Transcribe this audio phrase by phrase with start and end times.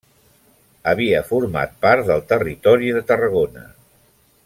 [0.91, 3.71] Havia format part del Territori de Tarragona.